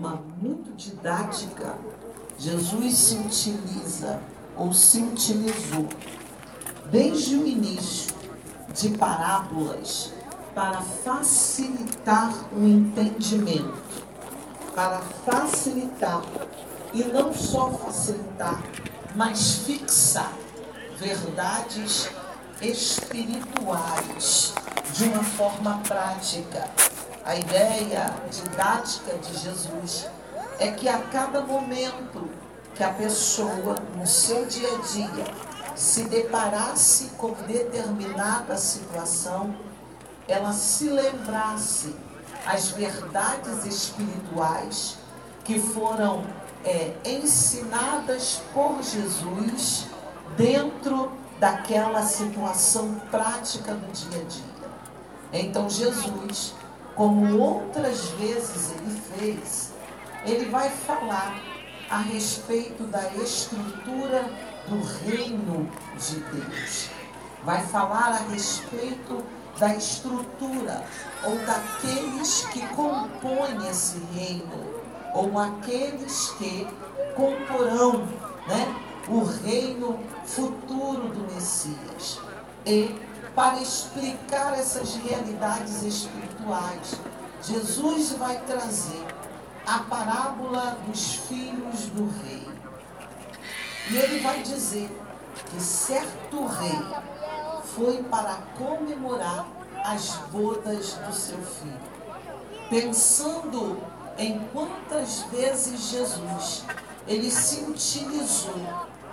[0.00, 1.76] forma muito didática,
[2.38, 4.18] Jesus se utiliza
[4.56, 5.86] ou se utilizou
[6.90, 8.14] desde o início
[8.74, 10.12] de parábolas
[10.54, 13.82] para facilitar o entendimento,
[14.74, 16.22] para facilitar
[16.94, 18.62] e não só facilitar,
[19.14, 20.32] mas fixar
[20.98, 22.08] verdades
[22.62, 24.54] espirituais
[24.94, 26.68] de uma forma prática.
[27.24, 30.08] A ideia didática de Jesus
[30.58, 32.28] é que a cada momento
[32.74, 35.34] que a pessoa, no seu dia a dia,
[35.76, 39.54] se deparasse com determinada situação,
[40.26, 41.94] ela se lembrasse
[42.46, 44.96] as verdades espirituais
[45.44, 46.24] que foram
[46.64, 49.86] é, ensinadas por Jesus
[50.36, 54.50] dentro daquela situação prática do dia a dia.
[55.32, 56.54] Então Jesus,
[57.00, 59.72] como outras vezes ele fez,
[60.26, 61.34] ele vai falar
[61.88, 64.22] a respeito da estrutura
[64.68, 65.66] do reino
[65.98, 66.90] de Deus.
[67.42, 69.24] Vai falar a respeito
[69.58, 70.84] da estrutura
[71.24, 74.82] ou daqueles que compõem esse reino,
[75.14, 76.68] ou aqueles que
[77.16, 78.06] comporão
[78.46, 78.76] né,
[79.08, 82.20] o reino futuro do Messias.
[82.66, 82.94] E
[83.34, 86.29] para explicar essas realidades espirituais,
[87.42, 89.06] Jesus vai trazer
[89.66, 92.46] a parábola dos filhos do rei.
[93.90, 94.90] E ele vai dizer
[95.50, 96.80] que certo rei
[97.74, 99.46] foi para comemorar
[99.84, 101.80] as bodas do seu filho,
[102.68, 103.78] pensando
[104.18, 106.64] em quantas vezes Jesus
[107.06, 108.62] ele se utilizou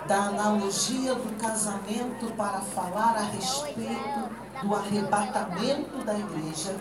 [0.06, 4.30] da analogia do casamento para falar a respeito
[4.62, 6.76] do arrebatamento da igreja,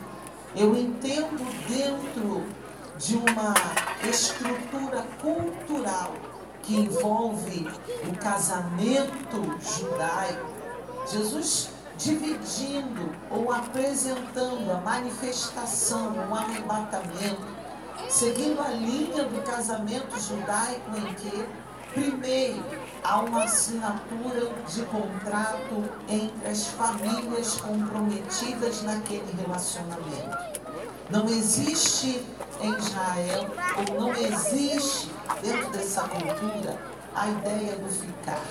[0.57, 2.43] eu entendo dentro
[2.97, 3.53] de uma
[4.09, 6.13] estrutura cultural
[6.63, 7.67] que envolve
[8.09, 10.47] o casamento judaico,
[11.07, 17.47] Jesus dividindo ou apresentando a manifestação, o arrebatamento,
[18.09, 21.45] seguindo a linha do casamento judaico em que,
[21.93, 22.63] primeiro,
[23.07, 30.37] há uma assinatura de contrato entre as famílias comprometidas naquele relacionamento.
[31.09, 32.21] Não existe
[32.59, 33.47] em Israel,
[33.77, 35.09] ou não existe
[35.41, 36.77] dentro dessa cultura,
[37.15, 38.41] a ideia do ficar.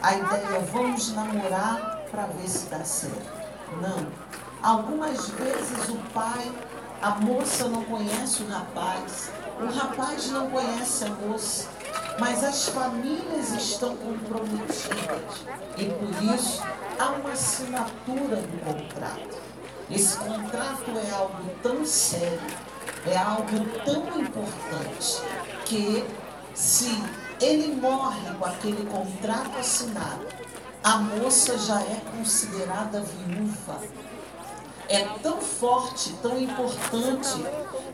[0.00, 3.40] A ideia, vamos namorar para ver se dá certo.
[3.82, 4.06] Não.
[4.62, 6.52] Algumas vezes o pai,
[7.02, 11.68] a moça não conhece o rapaz, o rapaz não conhece a moça,
[12.18, 15.44] mas as famílias estão comprometidas
[15.76, 16.62] e por isso
[16.98, 19.38] há uma assinatura do contrato.
[19.90, 22.40] Esse contrato é algo tão sério,
[23.06, 25.22] é algo tão importante,
[25.64, 26.04] que
[26.54, 27.02] se
[27.40, 30.26] ele morre com aquele contrato assinado,
[30.82, 33.80] a moça já é considerada viúva.
[34.92, 37.44] É tão forte, tão importante,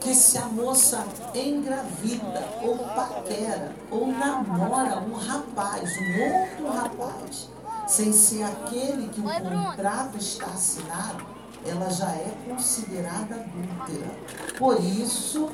[0.00, 7.50] que se a moça engravida, ou paquera, ou namora um rapaz, um outro rapaz,
[7.86, 11.22] sem ser aquele que o contrato está assinado,
[11.66, 14.14] ela já é considerada adúltera.
[14.56, 15.50] Por isso,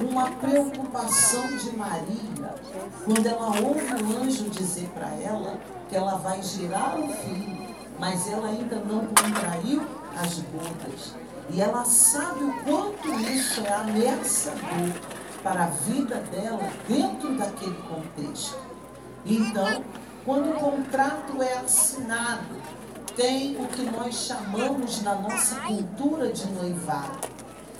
[0.00, 2.54] uma preocupação de Maria,
[3.04, 5.58] quando ela ouve o anjo dizer para ela
[5.90, 9.86] que ela vai gerar o filho, mas ela ainda não contraiu
[10.16, 11.14] as bodas.
[11.50, 14.92] E ela sabe o quanto isso é ameaçador
[15.42, 18.58] para a vida dela dentro daquele contexto.
[19.24, 19.84] Então,
[20.24, 22.56] quando o contrato é assinado,
[23.14, 27.28] tem o que nós chamamos na nossa cultura de noivado.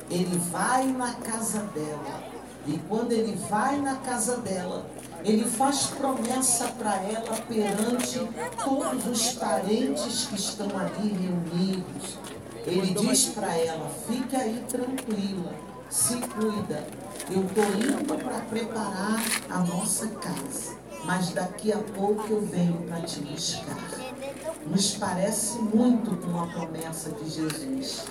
[0.09, 2.23] Ele vai na casa dela.
[2.67, 4.87] E quando ele vai na casa dela,
[5.27, 8.21] ele faz promessa para ela perante
[8.63, 12.17] todos os parentes que estão ali reunidos.
[12.65, 15.53] Ele diz para ela: fique aí tranquila,
[15.91, 16.87] se cuida.
[17.29, 19.21] Eu estou indo para preparar
[19.51, 24.07] a nossa casa, mas daqui a pouco eu venho para te buscar
[24.67, 28.05] nos parece muito com a promessa de Jesus.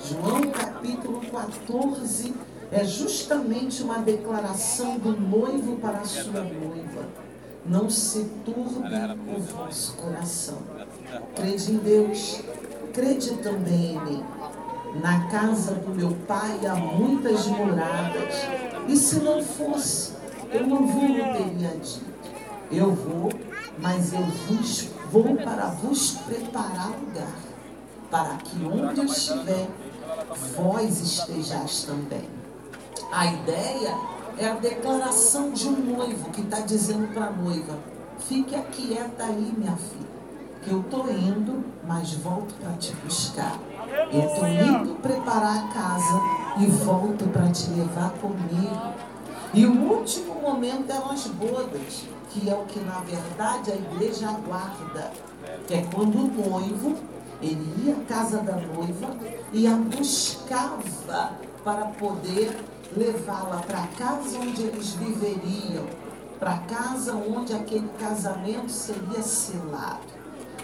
[0.00, 2.34] João capítulo 14
[2.70, 7.06] é justamente uma declaração do noivo para a sua noiva.
[7.64, 8.96] Não se turbe
[9.36, 10.58] o vosso coração.
[11.34, 12.42] Crede em Deus,
[12.92, 14.24] crede também em mim.
[15.02, 18.34] Na casa do meu pai há muitas moradas,
[18.88, 20.12] e se não fosse,
[20.50, 22.08] eu não vos teria dito.
[22.70, 23.30] Eu vou,
[23.78, 27.32] mas eu vos Vou para vos preparar lugar,
[28.10, 29.66] para que onde eu estiver,
[30.54, 32.28] vós estejais também.
[33.10, 33.94] A ideia
[34.38, 37.78] é a declaração de um noivo que está dizendo para a noiva:
[38.18, 40.08] fique quieta aí, minha filha,
[40.62, 43.58] que eu estou indo, mas volto para te buscar.
[44.12, 46.20] Eu estou indo preparar a casa
[46.60, 48.92] e volto para te levar comigo.
[49.54, 54.28] E o último momento eram as bodas, que é o que na verdade a igreja
[54.28, 55.10] aguarda,
[55.66, 56.96] que é quando o noivo
[57.40, 59.16] ele ia à casa da noiva
[59.52, 61.32] e a buscava
[61.64, 62.54] para poder
[62.96, 65.86] levá-la para a casa onde eles viveriam,
[66.38, 70.18] para a casa onde aquele casamento seria selado.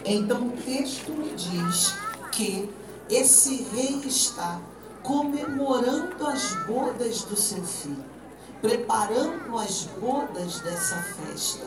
[0.04, 1.94] Então o texto me diz
[2.32, 2.70] que
[3.08, 4.60] esse rei está
[5.02, 8.04] comemorando as bodas do seu filho,
[8.60, 11.66] preparando as bodas dessa festa.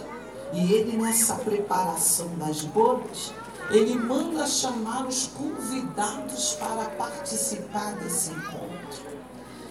[0.54, 3.34] E ele, nessa preparação das bodas,
[3.70, 8.77] ele manda chamar os convidados para participar desse encontro.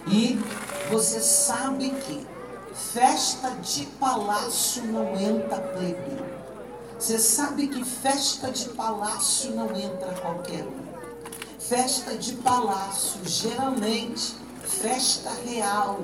[0.09, 0.39] E
[0.89, 2.25] você sabe que
[2.73, 6.23] festa de palácio não entra plebe.
[6.97, 10.87] Você sabe que festa de palácio não entra qualquer um.
[11.59, 15.99] Festa de palácio, geralmente, festa real.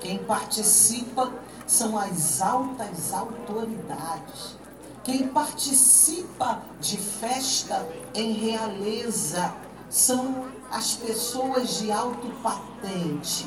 [0.00, 1.32] Quem participa
[1.66, 4.56] são as altas autoridades.
[5.02, 9.52] Quem participa de festa em realeza
[9.88, 13.46] são as pessoas de alto patente.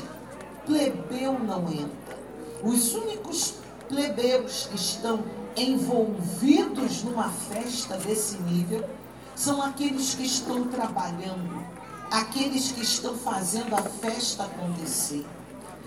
[0.66, 2.18] Plebeu não entra.
[2.64, 3.56] Os únicos
[3.88, 5.24] plebeus que estão
[5.56, 8.88] envolvidos numa festa desse nível
[9.36, 11.64] são aqueles que estão trabalhando,
[12.10, 15.26] aqueles que estão fazendo a festa acontecer.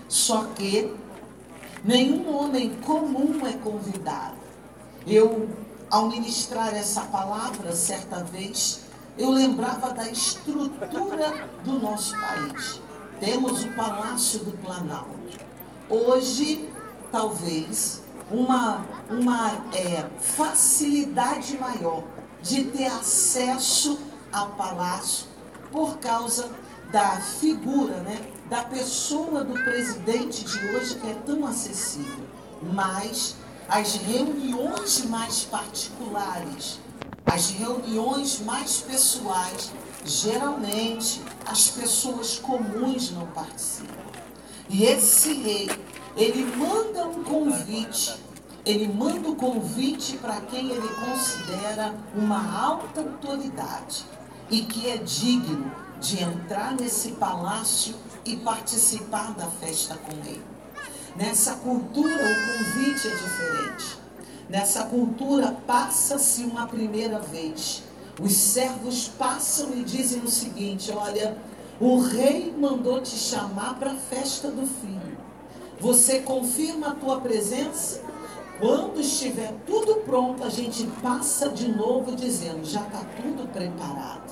[0.07, 0.93] Só que
[1.83, 4.35] nenhum homem comum é convidado.
[5.07, 5.49] Eu,
[5.89, 8.81] ao ministrar essa palavra certa vez,
[9.17, 12.81] eu lembrava da estrutura do nosso país.
[13.19, 15.15] Temos o Palácio do Planalto.
[15.89, 16.69] Hoje,
[17.11, 22.03] talvez, uma, uma é, facilidade maior
[22.41, 23.99] de ter acesso
[24.31, 25.27] ao palácio
[25.71, 26.51] por causa
[26.91, 28.19] da figura, né,
[28.49, 32.25] da pessoa do presidente de hoje que é tão acessível.
[32.61, 33.35] Mas
[33.67, 36.79] as reuniões mais particulares
[37.25, 39.71] as reuniões mais pessoais,
[40.05, 44.05] geralmente as pessoas comuns não participam.
[44.69, 45.69] E esse rei,
[46.15, 48.15] ele manda um convite,
[48.65, 54.05] ele manda o um convite para quem ele considera uma alta autoridade
[54.49, 60.43] e que é digno de entrar nesse palácio e participar da festa com ele.
[61.15, 64.04] Nessa cultura, o convite é diferente.
[64.49, 67.83] Nessa cultura, passa-se uma primeira vez.
[68.21, 71.37] Os servos passam e dizem o seguinte: Olha,
[71.79, 75.17] o rei mandou te chamar para a festa do filho.
[75.79, 78.01] Você confirma a tua presença?
[78.59, 84.31] Quando estiver tudo pronto, a gente passa de novo dizendo: já está tudo preparado.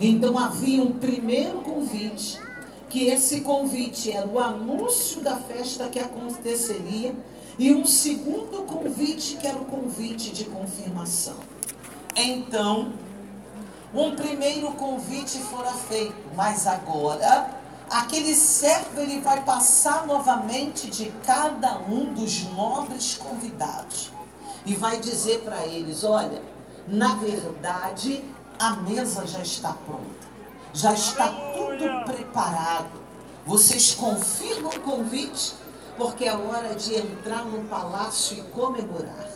[0.00, 2.40] Então havia um primeiro convite,
[2.88, 7.14] que esse convite era o anúncio da festa que aconteceria
[7.58, 11.36] e um segundo convite, que era o convite de confirmação.
[12.16, 12.92] Então,
[13.94, 21.78] um primeiro convite fora feito, mas agora aquele servo ele vai passar novamente de cada
[21.78, 24.10] um dos nobres convidados
[24.66, 26.42] e vai dizer para eles: olha,
[26.88, 28.24] na verdade
[28.58, 30.28] a mesa já está pronta,
[30.72, 33.04] já está tudo preparado.
[33.46, 35.54] Vocês confirmam o convite?
[35.96, 39.28] Porque é hora de entrar no palácio e comemorar.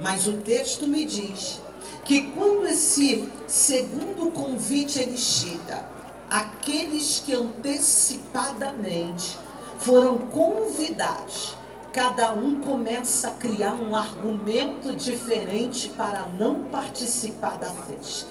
[0.00, 1.60] Mas o texto me diz
[2.04, 5.86] que quando esse segundo convite ele chega,
[6.28, 9.38] aqueles que antecipadamente
[9.78, 11.56] foram convidados,
[11.92, 18.30] cada um começa a criar um argumento diferente para não participar da festa.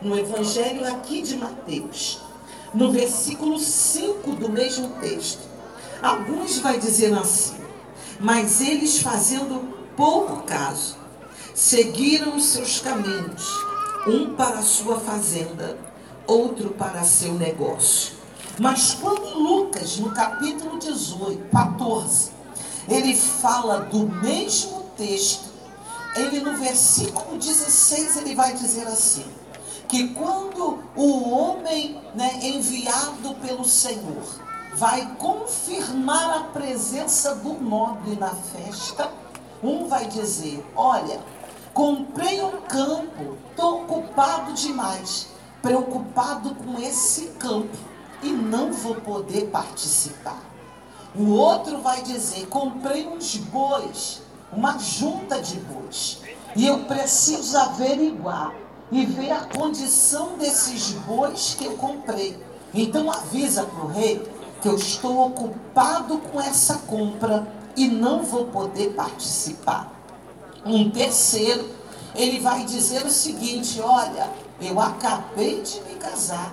[0.00, 2.20] No evangelho aqui de Mateus,
[2.72, 5.46] no versículo 5 do mesmo texto,
[6.02, 7.56] Alguns vai dizer assim,
[8.20, 10.96] mas eles fazendo pouco caso,
[11.54, 13.48] seguiram seus caminhos,
[14.06, 15.78] um para sua fazenda,
[16.26, 18.14] outro para seu negócio.
[18.58, 22.30] Mas quando Lucas, no capítulo 18, 14,
[22.88, 25.46] ele fala do mesmo texto,
[26.14, 29.24] ele no versículo 16 ele vai dizer assim:
[29.88, 34.45] que quando o homem né, enviado pelo Senhor
[34.76, 39.10] vai confirmar a presença do nobre na festa.
[39.62, 41.18] Um vai dizer: Olha,
[41.72, 45.28] comprei um campo, estou ocupado demais,
[45.62, 47.76] preocupado com esse campo
[48.22, 50.42] e não vou poder participar.
[51.14, 54.20] O outro vai dizer: comprei uns bois,
[54.52, 56.20] uma junta de bois,
[56.54, 58.54] e eu preciso averiguar
[58.92, 62.38] e ver a condição desses bois que eu comprei.
[62.74, 64.35] Então avisa para o rei
[64.66, 67.46] que eu estou ocupado com essa compra
[67.76, 69.92] e não vou poder participar.
[70.64, 71.68] Um terceiro,
[72.16, 74.28] ele vai dizer o seguinte: olha,
[74.60, 76.52] eu acabei de me casar,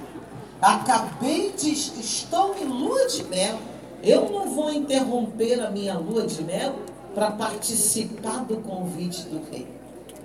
[0.62, 3.58] acabei de estou em lua de mel.
[4.04, 6.76] Eu não vou interromper a minha lua de mel
[7.16, 9.68] para participar do convite do rei.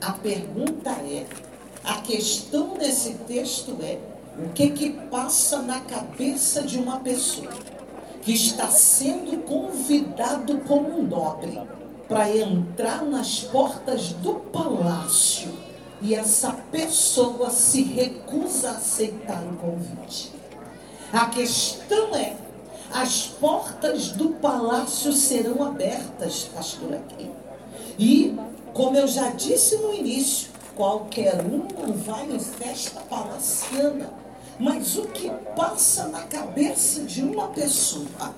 [0.03, 1.27] A pergunta é:
[1.83, 3.99] a questão desse texto é
[4.39, 7.53] o que que passa na cabeça de uma pessoa
[8.23, 11.61] que está sendo convidado como um nobre
[12.09, 15.51] para entrar nas portas do palácio
[16.01, 20.33] e essa pessoa se recusa a aceitar o convite.
[21.13, 22.37] A questão é:
[22.93, 27.31] as portas do palácio serão abertas, pastor aqui.
[27.99, 28.39] E,
[28.73, 34.28] como eu já disse no início, qualquer um não vai em festa palaciana.
[34.59, 38.35] Mas o que passa na cabeça de uma pessoa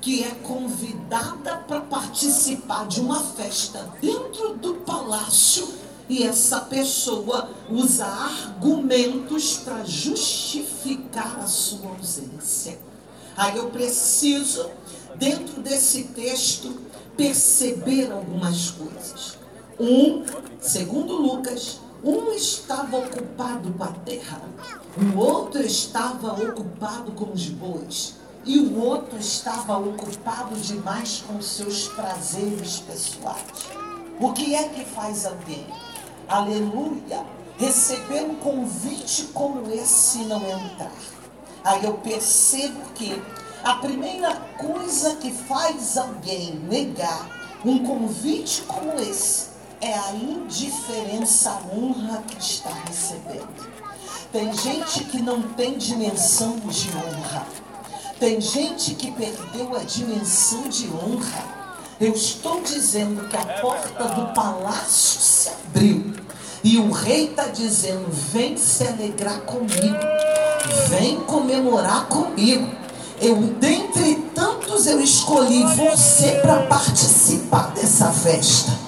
[0.00, 5.68] que é convidada para participar de uma festa dentro do palácio
[6.08, 12.78] e essa pessoa usa argumentos para justificar a sua ausência.
[13.36, 14.70] Aí eu preciso,
[15.16, 16.80] dentro desse texto,
[17.16, 19.36] perceber algumas coisas.
[19.78, 20.24] Um,
[20.60, 24.40] segundo Lucas, um estava ocupado com a terra,
[25.00, 28.14] o outro estava ocupado com os bois,
[28.44, 33.68] e o outro estava ocupado demais com seus prazeres pessoais.
[34.18, 35.66] O que é que faz alguém?
[36.28, 37.24] Aleluia!
[37.58, 40.90] Receber um convite como esse e não entrar.
[41.62, 43.22] Aí eu percebo que
[43.62, 47.28] a primeira coisa que faz alguém negar
[47.64, 49.48] um convite como esse
[49.80, 53.77] é a indiferença à honra que está recebendo.
[54.30, 57.46] Tem gente que não tem dimensão de honra.
[58.20, 61.44] Tem gente que perdeu a dimensão de honra.
[61.98, 66.12] Eu estou dizendo que a porta do palácio se abriu.
[66.62, 69.96] E o rei está dizendo: vem se alegrar comigo.
[70.90, 72.68] Vem comemorar comigo.
[73.20, 78.87] Eu, dentre tantos, eu escolhi você para participar dessa festa.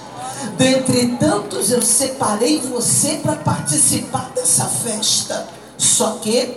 [0.60, 5.48] Dentre tantos, eu separei você para participar dessa festa.
[5.78, 6.54] Só que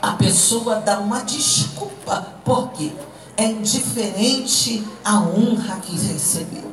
[0.00, 2.90] a pessoa dá uma desculpa, porque
[3.36, 6.72] é indiferente à honra que recebeu.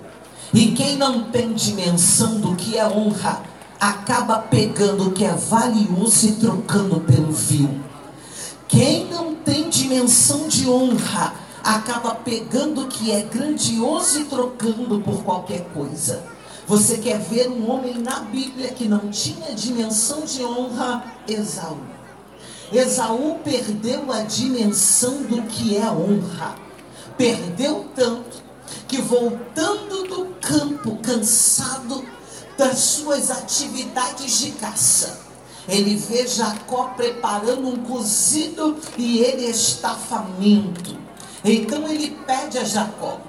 [0.54, 3.42] E quem não tem dimensão do que é honra,
[3.78, 7.82] acaba pegando o que é valioso e trocando pelo vil.
[8.70, 15.22] Quem não tem dimensão de honra, acaba pegando o que é grandioso e trocando por
[15.22, 16.40] qualquer coisa.
[16.68, 21.04] Você quer ver um homem na Bíblia que não tinha dimensão de honra?
[21.28, 21.78] Esaú.
[22.72, 26.56] Esaú perdeu a dimensão do que é honra.
[27.18, 28.42] Perdeu tanto
[28.88, 32.04] que voltando do campo, cansado
[32.58, 35.20] das suas atividades de caça,
[35.68, 40.98] ele vê Jacó preparando um cozido e ele está faminto.
[41.44, 43.20] Então ele pede a Jacó: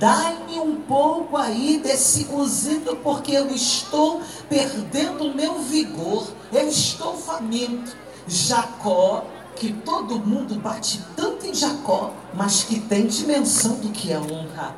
[0.00, 7.14] Dai-me um pouco aí desse cozido, porque eu estou perdendo o meu vigor, eu estou
[7.18, 7.94] faminto.
[8.26, 9.26] Jacó,
[9.56, 14.74] que todo mundo bate tanto em Jacó, mas que tem dimensão do que é honra.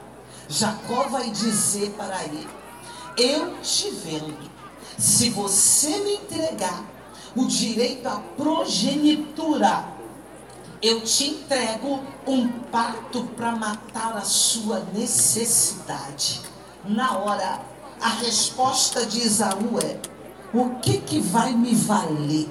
[0.49, 2.49] Jacó vai dizer para ele:
[3.17, 4.51] Eu te vendo,
[4.99, 6.85] se você me entregar
[7.37, 9.85] o direito à progenitura,
[10.83, 16.41] eu te entrego um pato para matar a sua necessidade.
[16.85, 17.61] Na hora,
[18.01, 20.01] a resposta de Isaú é:
[20.53, 22.49] o que que vai me valer?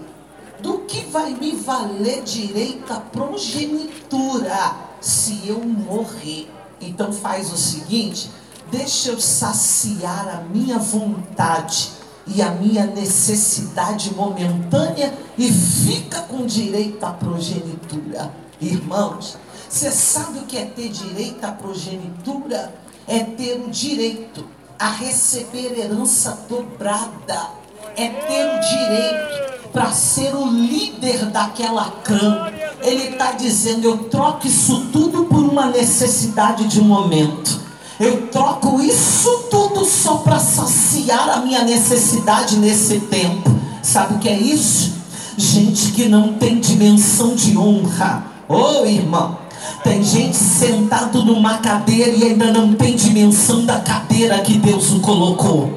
[0.61, 6.49] Do que vai me valer direito à progenitura se eu morrer?
[6.79, 8.29] Então faz o seguinte,
[8.71, 17.03] deixa eu saciar a minha vontade e a minha necessidade momentânea e fica com direito
[17.03, 18.31] à progenitura.
[18.59, 19.37] Irmãos,
[19.67, 22.73] você sabe o que é ter direito à progenitura?
[23.07, 24.45] É ter o direito
[24.77, 27.49] a receber herança dobrada.
[27.95, 32.51] É ter o direito para ser o líder daquela clã.
[32.81, 37.70] Ele está dizendo: eu troco isso tudo por uma necessidade de momento.
[38.01, 43.47] Eu troco isso tudo só para saciar a minha necessidade nesse tempo.
[43.83, 44.93] Sabe o que é isso?
[45.37, 48.25] Gente que não tem dimensão de honra.
[48.49, 49.37] Ô oh, irmão,
[49.83, 54.99] Tem gente sentado numa cadeira e ainda não tem dimensão da cadeira que Deus o
[54.99, 55.71] colocou.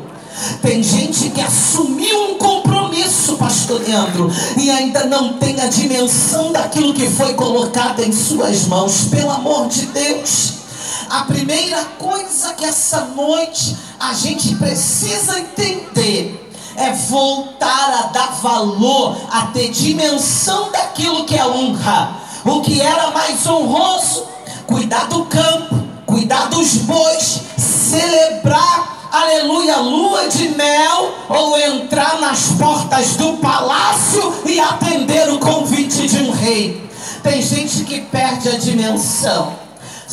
[0.63, 6.95] Tem gente que assumiu um compromisso, pastor Leandro, e ainda não tem a dimensão daquilo
[6.95, 9.09] que foi colocado em suas mãos.
[9.11, 10.64] Pelo amor de Deus.
[11.11, 19.17] A primeira coisa que essa noite a gente precisa entender é voltar a dar valor,
[19.31, 22.17] a ter dimensão daquilo que é honra.
[22.45, 24.27] O que era mais honroso,
[24.67, 33.17] cuidar do campo, cuidar dos bois, celebrar, aleluia, lua de mel, ou entrar nas portas
[33.17, 36.91] do palácio e atender o convite de um rei.
[37.23, 39.64] Tem gente que perde a dimensão.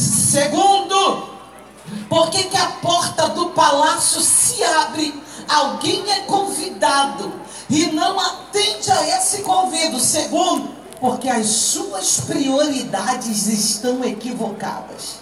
[0.01, 1.29] Segundo,
[2.10, 5.22] por que, que a porta do palácio se abre?
[5.48, 7.31] Alguém é convidado
[7.70, 10.00] e não atende a esse convite.
[10.00, 15.20] Segundo, porque as suas prioridades estão equivocadas.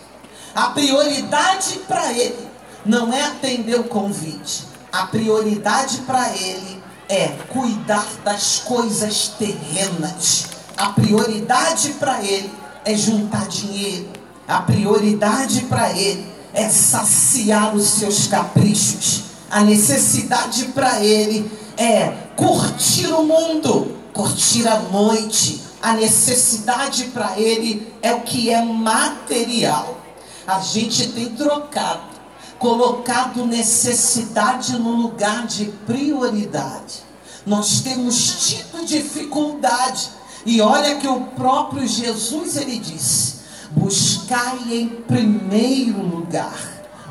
[0.56, 2.48] A prioridade para ele
[2.86, 4.66] não é atender o convite.
[4.92, 10.46] A prioridade para ele é cuidar das coisas terrenas.
[10.78, 12.52] A prioridade para ele
[12.86, 14.19] é juntar dinheiro.
[14.50, 16.26] A prioridade para ele
[16.56, 19.26] é saciar os seus caprichos.
[19.48, 25.62] A necessidade para ele é curtir o mundo, curtir a noite.
[25.80, 30.00] A necessidade para ele é o que é material.
[30.48, 32.02] A gente tem trocado,
[32.58, 37.04] colocado necessidade no lugar de prioridade.
[37.46, 40.10] Nós temos tido dificuldade.
[40.44, 43.39] E olha que o próprio Jesus ele disse:
[43.72, 46.54] buscai em primeiro lugar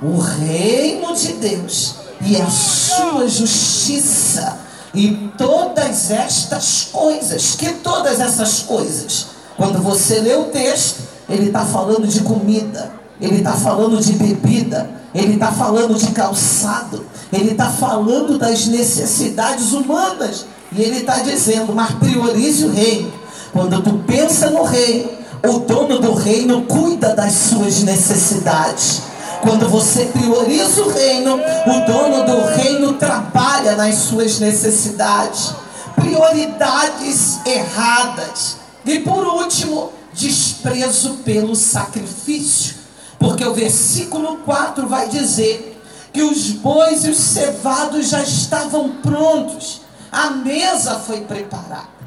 [0.02, 4.58] o reino de Deus e a sua justiça
[4.94, 11.64] e todas estas coisas, que todas essas coisas, quando você lê o texto, ele está
[11.64, 17.70] falando de comida, ele está falando de bebida, ele está falando de calçado, ele está
[17.70, 23.12] falando das necessidades humanas, e ele está dizendo, mas priorize o reino.
[23.52, 25.10] Quando tu pensa no reino,
[25.46, 29.02] o dono do reino cuida das suas necessidades.
[29.42, 35.52] Quando você prioriza o reino, o dono do reino trabalha nas suas necessidades.
[35.94, 38.56] Prioridades erradas.
[38.84, 42.76] E por último, desprezo pelo sacrifício.
[43.18, 45.80] Porque o versículo 4 vai dizer
[46.12, 51.97] que os bois e os cevados já estavam prontos, a mesa foi preparada.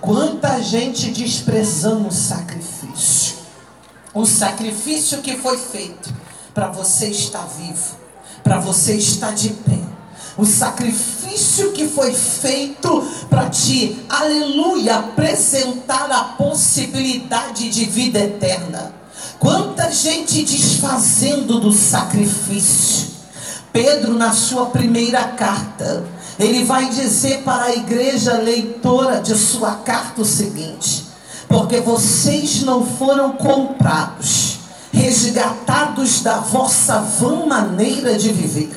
[0.00, 3.36] Quanta gente desprezando o sacrifício.
[4.12, 6.12] O sacrifício que foi feito
[6.52, 7.96] para você estar vivo,
[8.42, 9.80] para você estar de pé.
[10.36, 18.92] O sacrifício que foi feito para te, aleluia, apresentar a possibilidade de vida eterna.
[19.38, 23.08] Quanta gente desfazendo do sacrifício.
[23.72, 26.04] Pedro, na sua primeira carta,
[26.38, 31.06] ele vai dizer para a igreja leitora de sua carta o seguinte:
[31.48, 34.58] porque vocês não foram comprados,
[34.92, 38.74] resgatados da vossa vã maneira de viver,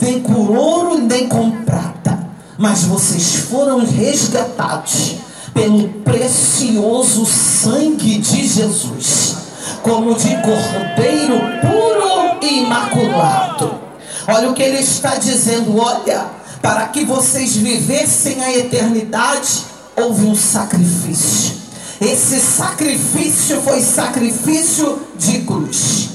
[0.00, 5.16] nem com ouro nem com prata, mas vocês foram resgatados
[5.54, 9.36] pelo precioso sangue de Jesus,
[9.82, 13.78] como de cordeiro puro e imaculado.
[14.26, 19.64] Olha o que ele está dizendo, olha para que vocês vivessem a eternidade,
[19.96, 21.60] houve um sacrifício.
[22.00, 26.08] Esse sacrifício foi sacrifício de cruz.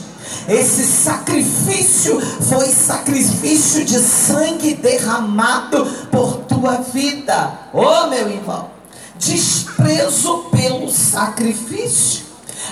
[0.48, 7.60] Esse sacrifício foi sacrifício de sangue derramado por tua vida.
[7.74, 8.70] Oh, meu irmão,
[9.18, 12.26] desprezo pelo sacrifício,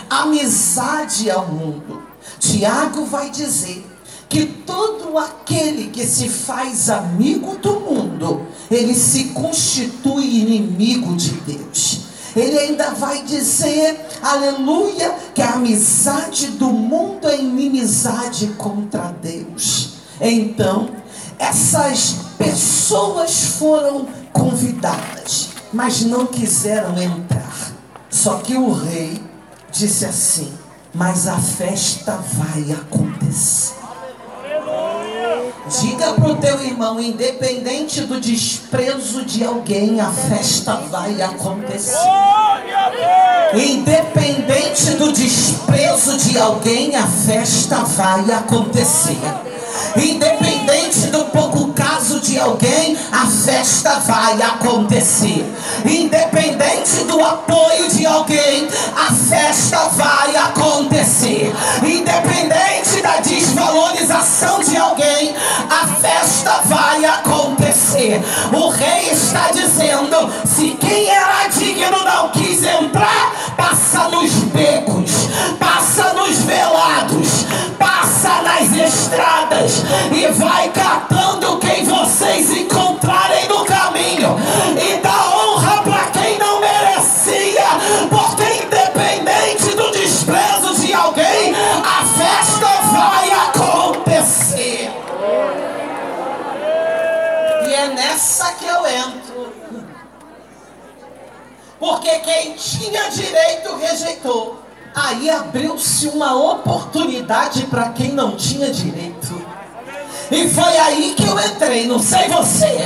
[0.09, 2.03] amizade ao mundo.
[2.39, 3.92] Tiago vai dizer
[4.33, 8.41] que todo aquele que se faz amigo do mundo,
[8.71, 11.99] ele se constitui inimigo de Deus.
[12.35, 19.97] Ele ainda vai dizer, aleluia, que a amizade do mundo é inimizade contra Deus.
[20.19, 20.89] Então,
[21.37, 27.71] essas pessoas foram convidadas, mas não quiseram entrar.
[28.09, 29.21] Só que o rei
[29.71, 30.51] disse assim:
[30.91, 33.82] Mas a festa vai acontecer.
[35.65, 41.97] Diga para o teu irmão, independente do desprezo de alguém, a festa vai acontecer.
[43.53, 49.17] Independente do desprezo de alguém, a festa vai acontecer.
[49.95, 51.62] Independente do pouco
[52.33, 55.45] de alguém, a festa vai acontecer.
[55.85, 61.53] Independente do apoio de alguém, a festa vai acontecer.
[61.83, 65.35] Independente da desvalorização de alguém,
[65.69, 68.19] a festa vai acontecer.
[68.51, 75.11] O rei está dizendo: se quem era digno não quis entrar, passa nos becos,
[75.59, 77.02] passa nos velados,
[103.13, 104.59] direito rejeitou.
[104.95, 109.41] Aí abriu-se uma oportunidade para quem não tinha direito.
[110.31, 112.77] E foi aí que eu entrei, não sei você,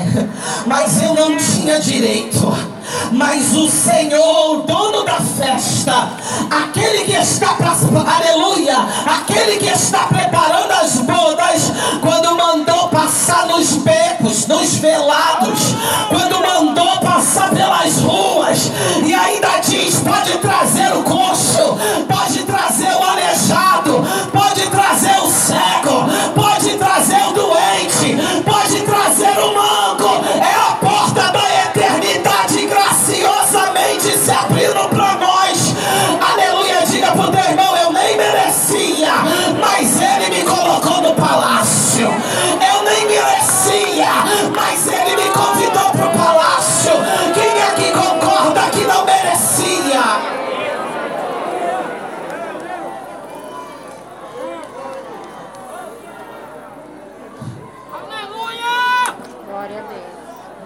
[0.66, 2.77] mas eu não tinha direito.
[3.12, 6.10] Mas o Senhor, o dono da festa,
[6.50, 13.78] aquele que está para aleluia, aquele que está preparando as bodas, quando mandou passar nos
[13.78, 15.60] becos, nos velados,
[16.10, 18.72] quando mandou passar pelas ruas,
[19.06, 26.06] e ainda diz: pode trazer o coxo, pode trazer o aleijado, pode trazer o cego,
[26.36, 26.47] pode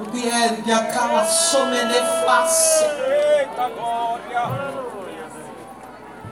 [0.02, 2.88] Ubiergue aquela somenefácia.
[2.88, 4.42] Eita glória!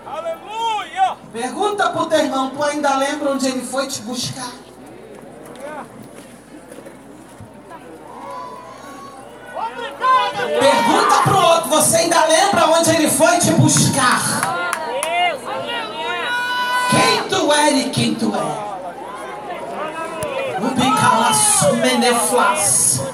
[0.08, 1.18] Aleluia!
[1.32, 4.52] Pergunta pro teu irmão, tu ainda lembra onde ele foi te buscar?
[10.60, 14.22] Pergunta pro outro, você ainda lembra onde ele foi te buscar?
[16.90, 18.70] Quem tu é e quem tu é?
[20.60, 23.09] Ubicala someneflas.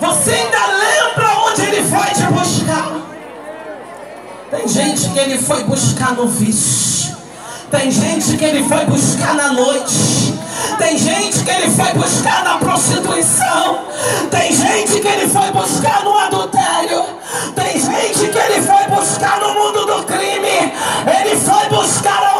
[0.00, 2.92] Você ainda lembra onde ele foi te buscar?
[4.50, 7.16] Tem gente que ele foi buscar no vício.
[7.70, 10.34] Tem gente que ele foi buscar na noite.
[10.78, 13.86] Tem gente que ele foi buscar na prostituição.
[14.30, 17.04] Tem gente que ele foi buscar no adultério.
[17.54, 20.72] Tem gente que ele foi buscar no mundo do crime.
[21.20, 22.35] Ele foi buscar onde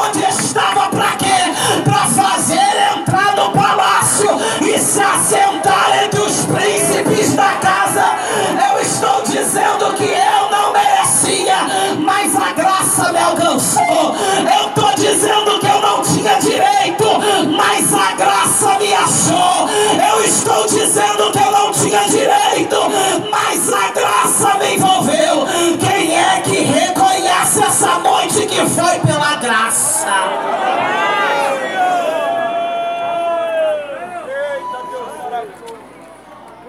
[28.76, 30.14] foi pela graça?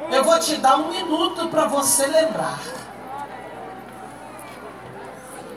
[0.09, 2.59] Eu vou te dar um minuto para você lembrar.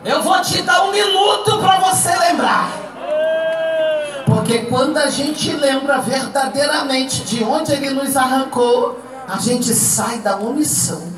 [0.05, 2.69] Eu vou te dar um minuto para você lembrar.
[4.27, 10.37] Porque quando a gente lembra verdadeiramente de onde ele nos arrancou, a gente sai da
[10.37, 11.10] omissão.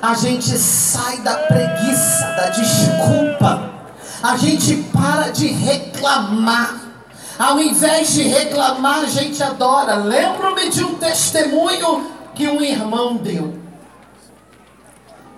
[0.00, 3.68] A gente sai da preguiça, da desculpa.
[4.22, 6.80] A gente para de reclamar.
[7.36, 9.96] Ao invés de reclamar, a gente adora.
[9.96, 13.58] Lembro-me de um testemunho que um irmão deu.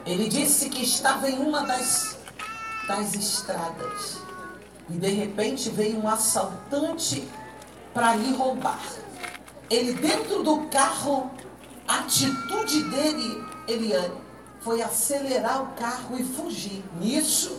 [0.04, 2.18] Ele disse que estava em uma das,
[2.86, 4.18] das estradas.
[4.90, 7.26] E de repente veio um assaltante
[7.94, 8.80] para lhe roubar.
[9.70, 11.30] Ele dentro do carro,
[11.88, 14.29] a atitude dele, Eliane,
[14.60, 16.82] foi acelerar o carro e fugir.
[17.00, 17.58] Nisso,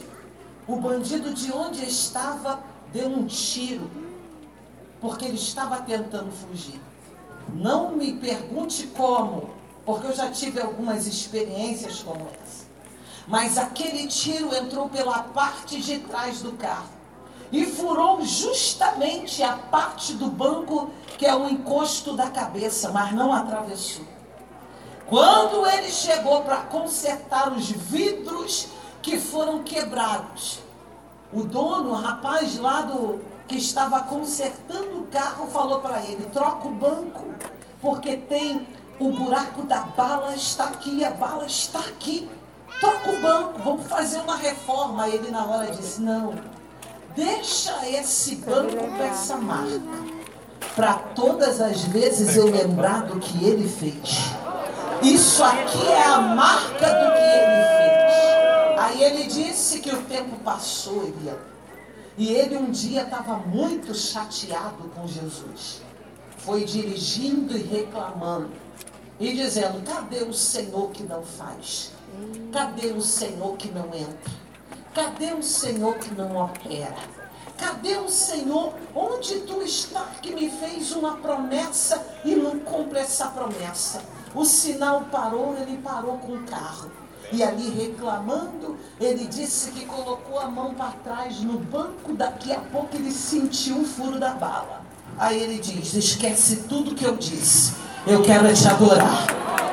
[0.68, 3.90] o bandido de onde estava deu um tiro,
[5.00, 6.80] porque ele estava tentando fugir.
[7.54, 9.50] Não me pergunte como,
[9.86, 12.66] porque eu já tive algumas experiências como essa.
[13.28, 16.90] Mas aquele tiro entrou pela parte de trás do carro
[17.52, 23.32] e furou justamente a parte do banco que é o encosto da cabeça, mas não
[23.34, 24.06] atravessou.
[25.12, 28.69] Quando ele chegou para consertar os vidros
[29.02, 30.60] que foram quebrados,
[31.34, 36.65] o dono, o rapaz lá do que estava consertando o carro, falou para ele: troca
[36.65, 37.26] o banco,
[37.82, 38.65] porque tem
[39.02, 42.30] o buraco da bala está aqui, a bala está aqui.
[42.80, 45.10] Troca o banco, vamos fazer uma reforma.
[45.10, 46.36] Ele na hora disse, não,
[47.13, 49.82] deixa esse banco com essa marca.
[50.74, 54.39] Para todas as vezes eu lembrar do que ele fez.
[55.04, 58.80] Isso aqui é a marca do que ele fez.
[58.80, 61.38] Aí ele disse que o tempo passou, Elião.
[62.18, 65.82] E ele um dia estava muito chateado com Jesus.
[66.38, 68.52] Foi dirigindo e reclamando.
[69.20, 71.92] E dizendo: cadê o Senhor que não faz?
[72.52, 74.32] Cadê o Senhor que não entra?
[74.94, 76.96] Cadê o Senhor que não opera?
[77.58, 78.74] Cadê o Senhor?
[78.94, 84.02] Onde tu está que me fez uma promessa e não cumpre essa promessa?
[84.34, 86.89] O sinal parou, ele parou com o carro.
[87.34, 92.60] E ali reclamando, ele disse que colocou a mão para trás no banco, daqui a
[92.60, 94.82] pouco ele sentiu o furo da bala.
[95.17, 97.74] Aí ele diz: Esquece tudo que eu disse.
[98.06, 99.28] Eu quero é te adorar.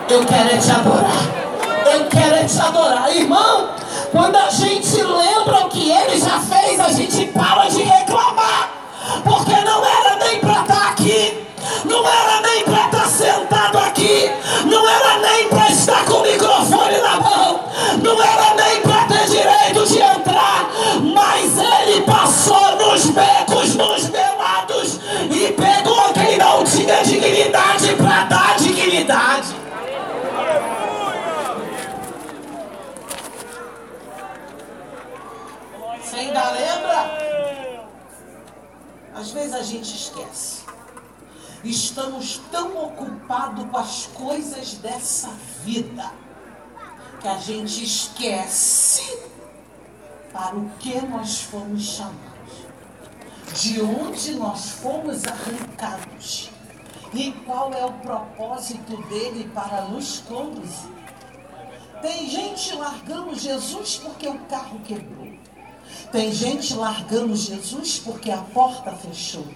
[0.09, 1.49] Eu quero é te adorar.
[1.93, 3.17] Eu quero é te adorar.
[3.17, 3.71] Irmão,
[4.13, 8.71] quando a gente lembra o que ele já fez, a gente para de reclamar.
[9.25, 11.48] Porque não era nem para estar tá aqui.
[11.85, 14.31] Não era nem para estar tá sentado aqui.
[14.65, 17.61] Não era nem para estar com o microfone na mão.
[18.03, 20.71] Não era nem para ter direito de entrar.
[21.15, 25.01] Mas ele passou nos becos, nos belados
[25.31, 29.57] e pegou quem não tinha dignidade para dar dignidade.
[36.01, 37.29] Você ainda lembra?
[39.15, 40.68] Às vezes a gente esquece.
[41.65, 45.29] Estamos tão ocupados com as coisas dessa
[45.65, 46.13] vida
[47.21, 49.23] que a gente esquece
[50.33, 52.39] para o que nós fomos chamados
[53.55, 56.51] de onde nós fomos arrancados
[57.13, 60.99] e qual é o propósito dele para nos conduzir.
[62.03, 65.33] Tem gente largando Jesus porque o carro quebrou.
[66.13, 69.47] Tem gente largando Jesus porque a porta fechou.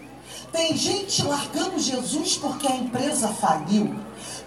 [0.53, 3.95] Tem gente largando Jesus porque a empresa faliu.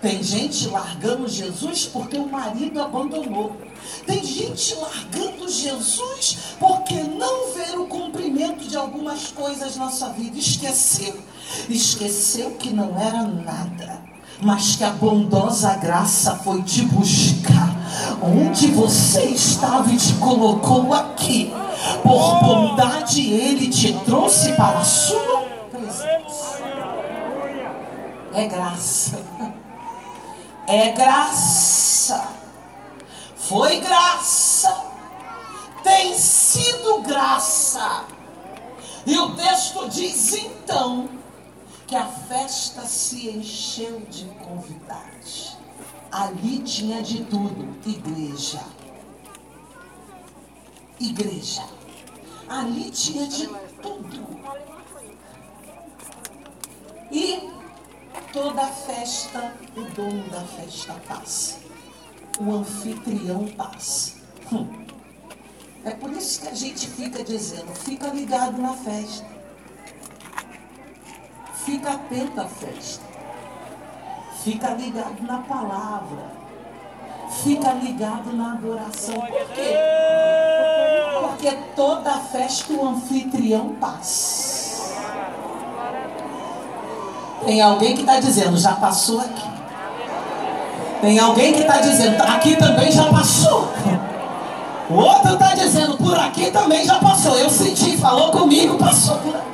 [0.01, 3.55] Tem gente largando Jesus porque o marido abandonou.
[4.05, 10.37] Tem gente largando Jesus porque não vê o cumprimento de algumas coisas na sua vida.
[10.37, 11.19] Esqueceu.
[11.67, 14.03] Esqueceu que não era nada.
[14.41, 17.75] Mas que a bondosa graça foi te buscar
[18.21, 21.51] onde você estava e te colocou aqui.
[22.03, 25.44] Por bondade, ele te trouxe para a sua.
[28.35, 29.25] É graça.
[30.67, 32.27] É graça.
[33.37, 34.85] Foi graça.
[35.81, 38.03] Tem sido graça.
[39.05, 41.07] E o texto diz então
[41.87, 45.55] que a festa se encheu de convidados.
[46.11, 48.61] Ali tinha de tudo, igreja.
[50.99, 51.63] Igreja.
[52.49, 53.47] Ali tinha de
[53.81, 54.27] tudo.
[57.09, 57.55] E
[58.35, 61.55] toda festa, o dono da festa passa.
[62.37, 64.15] O anfitrião passa.
[64.51, 64.67] Hum.
[65.85, 69.25] É por isso que a gente fica dizendo, fica ligado na festa.
[71.63, 73.05] Fica atento à festa.
[74.43, 76.35] Fica ligado na palavra.
[77.41, 79.15] Fica ligado na adoração.
[79.15, 79.77] Por quê?
[81.21, 84.54] Porque toda festa o anfitrião passa.
[87.45, 89.47] Tem alguém que está dizendo, já passou aqui.
[91.01, 93.71] Tem alguém que está dizendo, aqui também já passou.
[94.89, 97.37] O outro está dizendo, por aqui também já passou.
[97.37, 99.45] Eu senti, falou comigo, passou por aqui.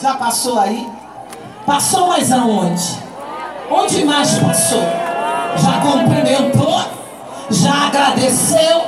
[0.00, 0.90] Já passou aí?
[1.66, 2.98] Passou mais aonde?
[3.70, 4.82] Onde mais passou?
[5.56, 6.82] Já cumprimentou?
[7.50, 8.82] Já agradeceu?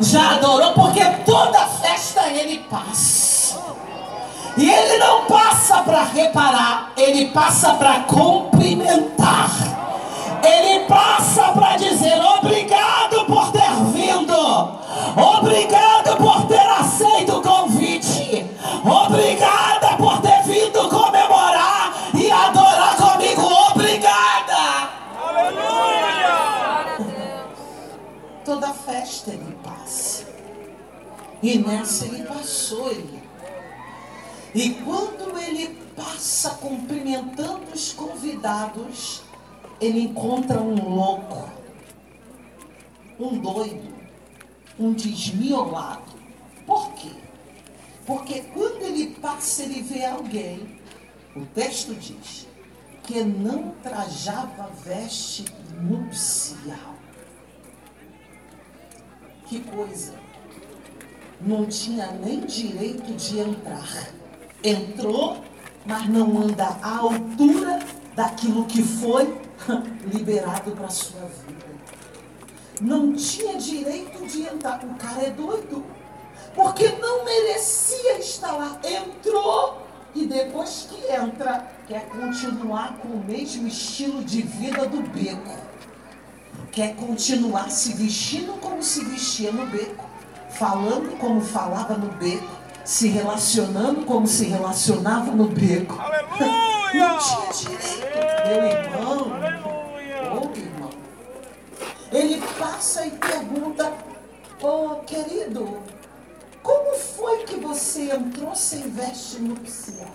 [0.00, 0.72] Já adorou?
[0.72, 3.31] Porque toda festa ele passa.
[4.56, 9.50] E ele não passa para reparar, ele passa para cumprimentar.
[10.44, 14.82] Ele passa para dizer obrigado por ter vindo.
[15.16, 18.50] Obrigado por ter aceito o convite.
[18.84, 23.48] Obrigada por ter vindo comemorar e adorar comigo.
[23.70, 24.90] Obrigada.
[25.28, 26.92] Aleluia.
[28.44, 30.26] Toda festa ele passa.
[31.42, 33.11] E nessa ele passou, ele.
[34.54, 39.22] E quando ele passa cumprimentando os convidados,
[39.80, 41.50] ele encontra um louco,
[43.18, 43.94] um doido,
[44.78, 46.12] um desmiolado.
[46.66, 47.12] Por quê?
[48.06, 50.78] Porque quando ele passa, ele vê alguém.
[51.34, 52.46] O texto diz
[53.02, 55.46] que não trajava veste
[55.80, 56.94] nupcial.
[59.46, 60.14] Que coisa!
[61.40, 64.21] Não tinha nem direito de entrar.
[64.64, 65.42] Entrou,
[65.84, 67.80] mas não anda à altura
[68.14, 69.40] daquilo que foi
[70.12, 71.72] liberado para a sua vida.
[72.80, 74.84] Não tinha direito de entrar.
[74.84, 75.84] O cara é doido.
[76.54, 78.78] Porque não merecia estar lá.
[78.84, 79.82] Entrou
[80.14, 85.56] e depois que entra, quer continuar com o mesmo estilo de vida do beco.
[86.70, 90.04] Quer continuar se vestindo como se vestia no beco,
[90.50, 96.00] falando como falava no beco, se relacionando como se relacionava no beco.
[96.00, 97.08] Aleluia!
[97.08, 99.34] Não tinha direito, meu irmão.
[99.34, 100.32] Aleluia!
[100.32, 100.90] Ô irmão.
[102.10, 103.92] Ele passa e pergunta,
[104.60, 105.78] ô querido,
[106.62, 110.12] como foi que você entrou sem veste nupcial?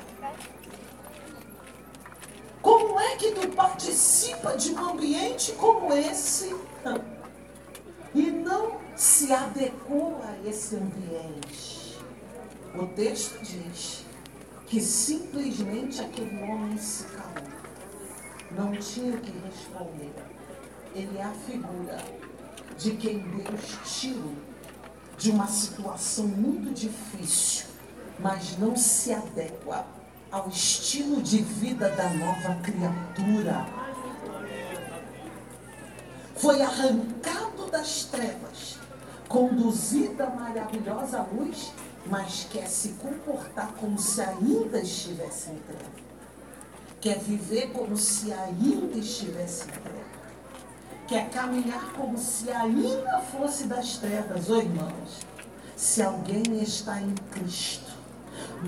[2.61, 6.55] Como é que tu participa de um ambiente como esse
[8.13, 11.76] e não se adequou a esse ambiente?
[12.79, 14.05] O texto diz
[14.67, 17.49] que simplesmente aquele homem se calou.
[18.51, 20.13] Não tinha o que responder.
[20.93, 21.97] Ele é a figura
[22.77, 24.35] de quem Deus tirou
[25.17, 27.65] de uma situação muito difícil,
[28.19, 29.83] mas não se adequa
[30.31, 33.65] ao estilo de vida da nova criatura.
[36.35, 38.77] Foi arrancado das trevas,
[39.27, 41.71] conduzido à maravilhosa luz,
[42.09, 46.07] mas quer se comportar como se ainda estivesse em treva.
[46.99, 50.07] Quer viver como se ainda estivesse em treva
[51.07, 55.25] quer caminhar como se ainda fosse das trevas, ô irmãos.
[55.75, 57.91] Se alguém está em Cristo,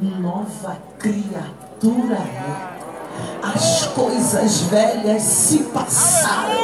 [0.01, 2.79] nova criatura é.
[3.43, 6.61] As coisas velhas se passaram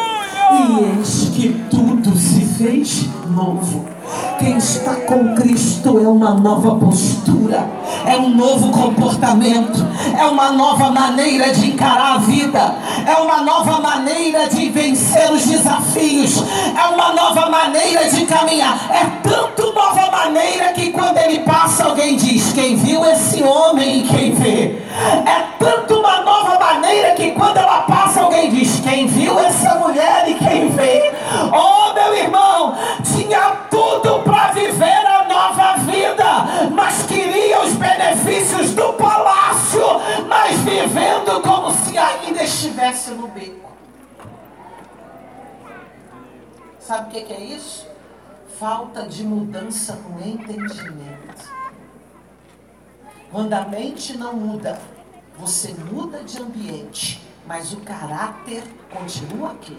[0.52, 3.95] e eis que tudo se fez novo.
[4.40, 7.68] Quem está com Cristo é uma nova postura,
[8.06, 9.86] é um novo comportamento,
[10.18, 15.46] é uma nova maneira de encarar a vida, é uma nova maneira de vencer os
[15.46, 16.44] desafios,
[16.78, 18.88] é uma nova maneira de caminhar.
[18.92, 24.08] É tanto nova maneira que quando ele passa, alguém diz: Quem viu esse homem e
[24.08, 24.82] quem vê?
[25.26, 30.26] É tanto uma nova maneira que quando ela passa, alguém diz: Quem viu essa mulher
[30.28, 31.14] e quem vê?
[31.52, 32.76] Oh, meu irmão,
[33.16, 39.82] tinha tudo para viver a nova vida, mas queria os benefícios do palácio,
[40.28, 43.72] mas vivendo como se ainda estivesse no beco.
[46.80, 47.88] Sabe o que, é isso?
[48.60, 51.52] Falta de mudança no entendimento.
[53.32, 54.80] Quando a mente não muda,
[55.38, 59.78] você muda de ambiente, mas o caráter continua aqui.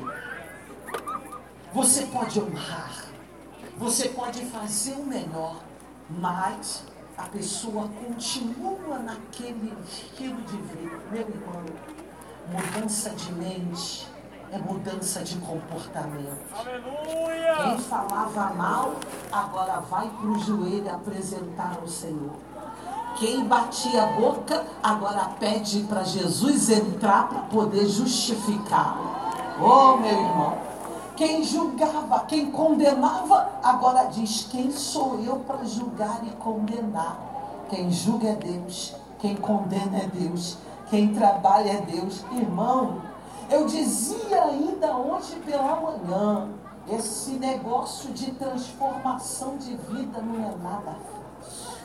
[1.72, 3.05] Você pode honrar,
[3.78, 5.56] você pode fazer o melhor,
[6.08, 6.82] mas
[7.16, 10.98] a pessoa continua naquele estilo de vida.
[11.10, 11.62] Meu irmão,
[12.50, 14.06] mudança de mente
[14.52, 16.38] é mudança de comportamento.
[16.56, 17.54] Aleluia!
[17.62, 18.94] Quem falava mal,
[19.30, 22.36] agora vai para o joelho apresentar ao Senhor.
[23.18, 29.16] Quem batia a boca, agora pede para Jesus entrar para poder justificá-lo.
[29.60, 30.75] Oh, meu irmão.
[31.16, 37.18] Quem julgava, quem condenava, agora diz: Quem sou eu para julgar e condenar?
[37.70, 40.58] Quem julga é Deus, quem condena é Deus,
[40.90, 42.22] quem trabalha é Deus.
[42.32, 43.00] Irmão,
[43.48, 46.50] eu dizia ainda hoje pela manhã:
[46.88, 51.76] esse negócio de transformação de vida não é nada fácil.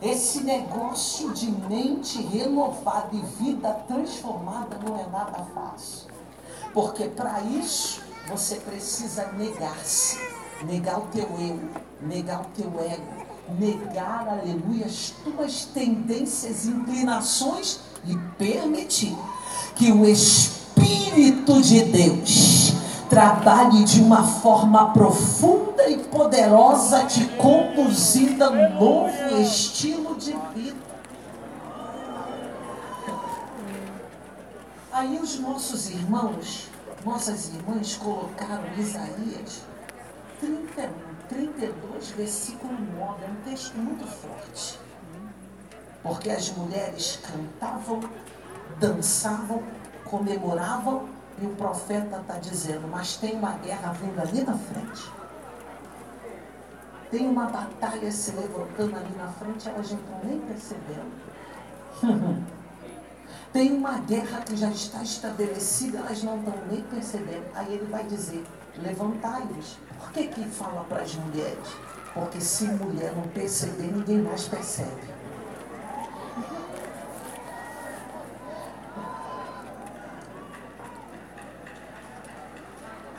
[0.00, 6.09] Esse negócio de mente renovada e vida transformada não é nada fácil.
[6.72, 10.18] Porque para isso você precisa negar-se,
[10.64, 11.58] negar o teu eu,
[12.00, 13.26] negar o teu ego,
[13.58, 19.16] negar, aleluia, as tuas tendências, inclinações e permitir
[19.74, 22.72] que o Espírito de Deus
[23.08, 30.89] trabalhe de uma forma profunda e poderosa, te conduzindo a um novo estilo de vida.
[35.00, 36.68] Aí os nossos irmãos,
[37.06, 39.62] nossas irmãs colocaram Isaías
[40.38, 40.90] 31,
[41.26, 43.24] 32, versículo 9.
[43.24, 44.78] É um texto muito forte.
[46.02, 48.00] Porque as mulheres cantavam,
[48.78, 49.62] dançavam,
[50.04, 51.08] comemoravam,
[51.40, 55.10] e o profeta está dizendo, mas tem uma guerra vindo ali na frente.
[57.10, 61.10] Tem uma batalha se levantando ali na frente, elas não estão nem percebendo.
[63.52, 67.46] Tem uma guerra que já está estabelecida, elas não estão nem percebendo.
[67.54, 68.46] Aí ele vai dizer:
[68.76, 69.76] levantai-vos.
[69.98, 71.68] Por que, que fala para as mulheres?
[72.14, 75.20] Porque se mulher não perceber, ninguém mais percebe.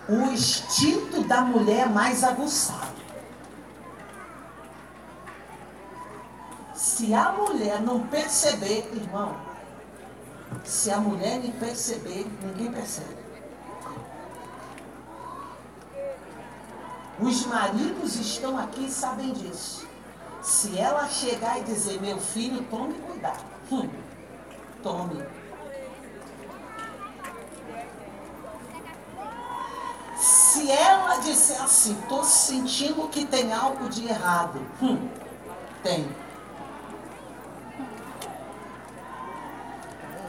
[0.07, 2.91] O instinto da mulher é mais aguçado.
[6.73, 9.50] Se a mulher não perceber, irmão,
[10.63, 13.21] se a mulher não perceber, ninguém percebe.
[17.19, 19.87] Os maridos estão aqui e sabem disso.
[20.41, 23.43] Se ela chegar e dizer, meu filho, tome cuidado.
[23.71, 23.87] Hum,
[24.81, 25.23] tome.
[30.17, 34.59] Se ela disser assim, estou sentindo que tem algo de errado.
[34.81, 35.07] Hum,
[35.83, 36.07] tem.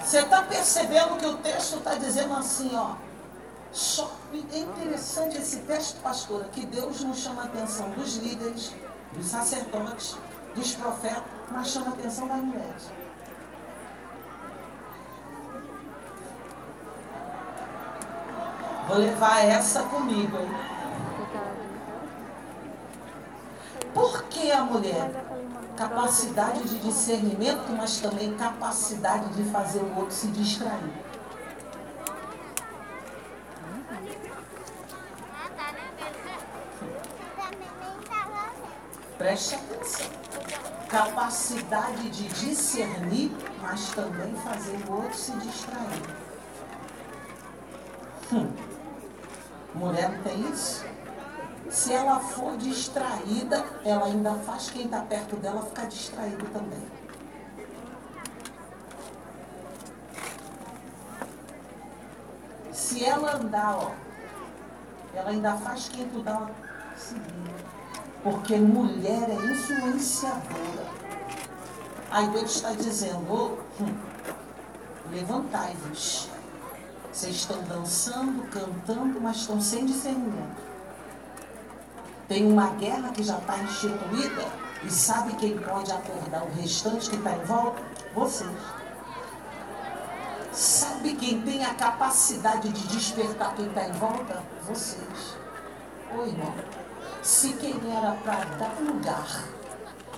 [0.04, 2.96] Você está percebendo que o texto está dizendo assim, ó.
[3.70, 4.10] Só
[4.52, 8.74] é interessante esse texto, pastora, que Deus não chama a atenção dos líderes,
[9.12, 10.18] dos sacerdotes,
[10.54, 12.90] dos profetas, mas chama a atenção das mulheres.
[18.88, 20.50] Vou levar essa comigo, hein?
[23.94, 25.31] Por que a mulher?
[25.76, 30.92] Capacidade de discernimento, mas também capacidade de fazer o outro se distrair.
[39.18, 40.10] Preste atenção.
[40.88, 43.30] Capacidade de discernir,
[43.62, 46.02] mas também fazer o outro se distrair.
[48.32, 48.52] Hum.
[49.74, 50.84] Mulher não tem isso?
[51.72, 56.86] Se ela for distraída, ela ainda faz quem está perto dela ficar distraído também.
[62.70, 63.90] Se ela andar, ó,
[65.14, 66.50] ela ainda faz quem tu dá.
[68.22, 70.86] Porque mulher é influenciadora.
[72.10, 73.96] Aí Deus está dizendo, oh, hum,
[75.10, 76.28] levantai-vos.
[77.10, 80.71] Vocês estão dançando, cantando, mas estão sem discernimento.
[82.28, 84.46] Tem uma guerra que já está instituída
[84.84, 87.82] e sabe quem pode acordar o restante que está em volta?
[88.14, 88.50] Vocês.
[90.52, 94.42] Sabe quem tem a capacidade de despertar quem está em volta?
[94.66, 95.36] Vocês.
[96.16, 96.82] Oi, irmão
[97.22, 99.44] se quem era para dar lugar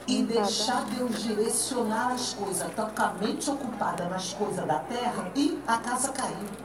[0.07, 5.31] e deixar Deus direcionar as coisas, está com a mente ocupada nas coisas da terra
[5.35, 6.64] e a casa caiu.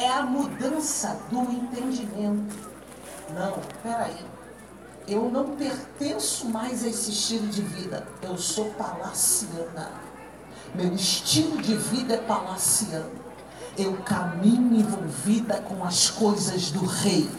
[0.00, 2.70] É a mudança do entendimento.
[3.34, 4.24] Não, peraí.
[5.06, 8.06] Eu não pertenço mais a esse estilo de vida.
[8.22, 9.92] Eu sou palaciana.
[10.74, 13.20] Meu estilo de vida é palaciano
[13.76, 17.30] eu caminho envolvida com as coisas do rei.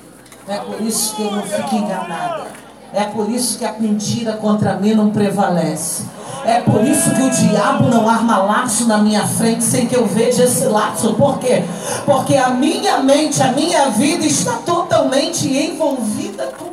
[0.48, 2.48] É por isso que eu não fico enganada.
[2.94, 6.04] É por isso que a mentira contra mim não prevalece.
[6.46, 10.06] É por isso que o diabo não arma laço na minha frente sem que eu
[10.06, 11.14] veja esse laço.
[11.14, 11.64] Por quê?
[12.06, 16.72] Porque a minha mente, a minha vida está totalmente envolvida com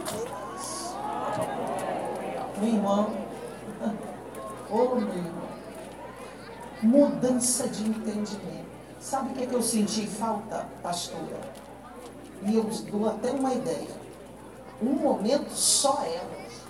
[0.56, 0.96] isso.
[2.60, 3.10] Meu irmão,
[4.70, 5.38] oh meu irmão,
[6.82, 8.68] mudança de entendimento.
[8.98, 11.40] Sabe o que, é que eu senti falta, pastora?
[12.44, 14.07] E eu dou até uma ideia.
[14.80, 16.62] Um momento só elas.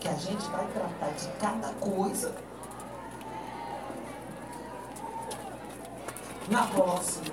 [0.00, 2.34] Que a gente vai tratar de cada coisa.
[6.48, 7.26] Na próxima.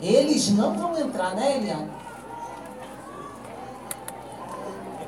[0.00, 1.90] Eles não vão entrar, né, Eliane?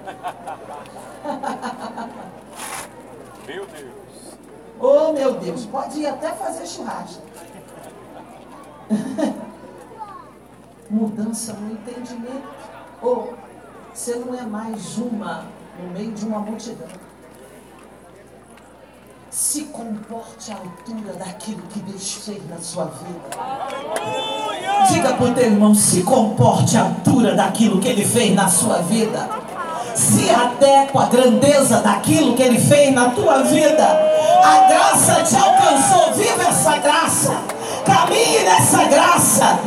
[3.46, 3.92] Meu Deus.
[4.80, 7.22] Oh, meu Deus, pode ir até fazer churrasco.
[10.90, 12.48] Mudança no entendimento.
[13.02, 13.34] Ou
[13.92, 15.44] você não é mais uma
[15.80, 16.88] no meio de uma multidão.
[19.30, 23.28] Se comporte à altura daquilo que Deus fez na sua vida.
[24.90, 28.78] Diga para o teu irmão, se comporte à altura daquilo que ele fez na sua
[28.78, 29.28] vida
[29.98, 33.84] se adequa à grandeza daquilo que Ele fez na tua vida.
[33.84, 37.34] A graça te alcançou, viva essa graça.
[37.84, 39.58] Caminhe nessa graça,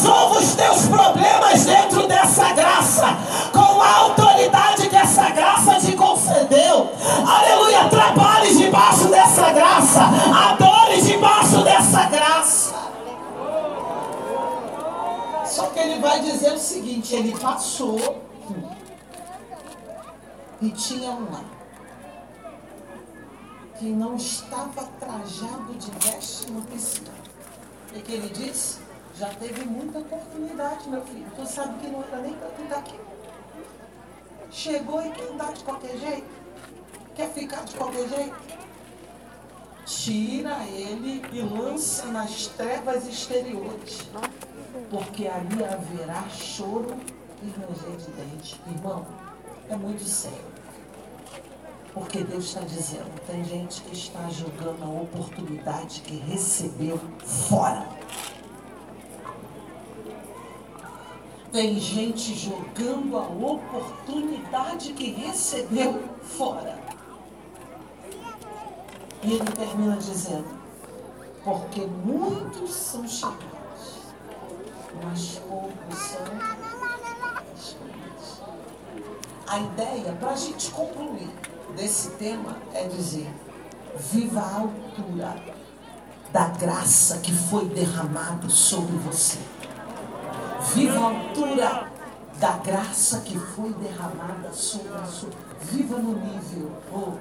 [0.00, 3.06] resolva os teus problemas dentro dessa graça,
[3.52, 6.90] com a autoridade que essa graça te concedeu.
[7.26, 10.00] Aleluia, trabalhe debaixo dessa graça,
[10.52, 12.74] adore debaixo dessa graça.
[15.44, 18.22] Só que ele vai dizer o seguinte: ele passou
[20.62, 21.44] e tinha um lá.
[23.78, 27.10] que não estava trajado de veste piscina.
[27.94, 28.89] E que ele disse?
[29.20, 31.26] Já teve muita oportunidade, meu filho.
[31.36, 32.98] Tu sabe que não era nem para tu estar aqui.
[34.50, 36.26] Chegou e quer andar de qualquer jeito?
[37.14, 38.34] Quer ficar de qualquer jeito?
[39.84, 44.08] Tira ele e lança nas trevas exteriores.
[44.88, 46.96] Porque ali haverá choro
[47.42, 48.58] e ranger de dente.
[48.74, 49.06] Irmão,
[49.68, 50.48] é muito sério.
[51.92, 57.99] Porque Deus está dizendo, tem gente que está jogando a oportunidade que recebeu fora.
[61.52, 66.78] Tem gente jogando a oportunidade que recebeu fora.
[69.22, 70.48] E ele termina dizendo,
[71.42, 73.98] porque muitos são chamados,
[75.02, 76.22] mas poucos são
[77.56, 78.42] escolhidos.
[79.48, 81.28] A ideia, para a gente concluir
[81.76, 83.28] desse tema, é dizer,
[83.96, 85.36] viva a altura
[86.32, 89.38] da graça que foi derramada sobre você.
[90.62, 91.90] Viva a altura
[92.38, 95.30] da graça que foi derramada sobre a sua.
[95.62, 96.70] Viva no nível.
[96.92, 97.12] Oh,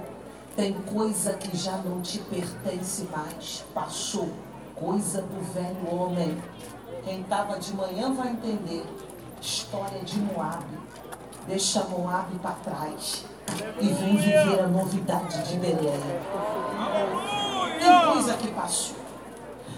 [0.56, 3.64] tem coisa que já não te pertence mais.
[3.74, 4.30] Passou.
[4.76, 6.38] Coisa do velho homem.
[7.04, 8.86] Quem estava de manhã vai entender.
[9.42, 10.66] História de Moab.
[11.48, 13.26] Deixa Moab para trás.
[13.80, 16.00] E vem viver a novidade de Belém.
[17.80, 18.98] Tem coisa que passou.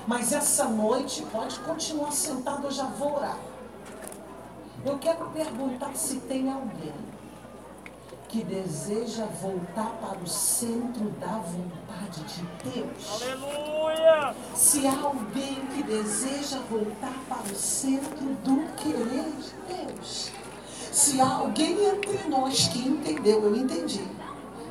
[0.07, 3.37] Mas essa noite pode continuar sentado, eu já vou orar.
[4.83, 6.93] Eu quero perguntar se tem alguém
[8.27, 13.21] que deseja voltar para o centro da vontade de Deus.
[13.21, 14.35] Aleluia!
[14.55, 20.31] Se há alguém que deseja voltar para o centro do querer de Deus.
[20.91, 24.03] Se há alguém entre nós que entendeu, eu entendi.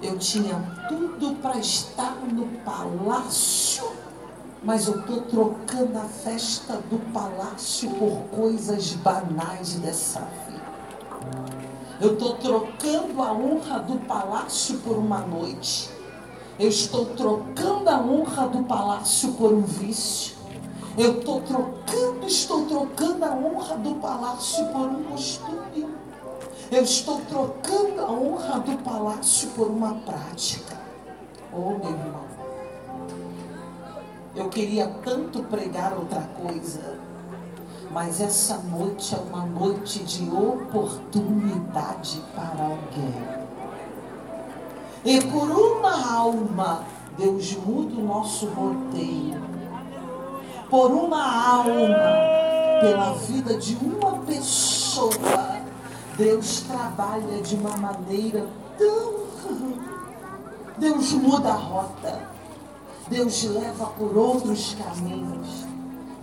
[0.02, 0.58] Eu tinha
[0.88, 3.92] tudo para estar no palácio
[4.62, 10.60] mas eu estou trocando a festa do palácio por coisas banais dessa vida.
[12.00, 15.90] Eu estou trocando a honra do palácio por uma noite.
[16.58, 20.36] Eu estou trocando a honra do palácio por um vício.
[20.96, 25.88] Eu estou trocando, estou trocando a honra do palácio por um costume.
[26.70, 30.78] Eu estou trocando a honra do palácio por uma prática.
[31.52, 32.29] Oh, meu irmão.
[34.34, 36.98] Eu queria tanto pregar outra coisa,
[37.90, 43.14] mas essa noite é uma noite de oportunidade para alguém.
[45.04, 46.84] E por uma alma,
[47.18, 49.50] Deus muda o nosso roteiro.
[50.68, 55.60] Por uma alma, pela vida de uma pessoa,
[56.16, 58.46] Deus trabalha de uma maneira
[58.78, 59.10] tão.
[60.78, 62.39] Deus muda a rota.
[63.10, 65.66] Deus leva por outros caminhos.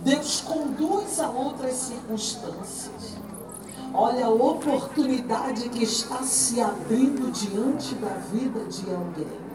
[0.00, 3.18] Deus conduz a outras circunstâncias.
[3.92, 9.48] Olha a oportunidade que está se abrindo diante da vida de alguém.